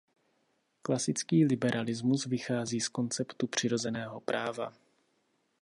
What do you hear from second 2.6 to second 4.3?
z konceptu přirozeného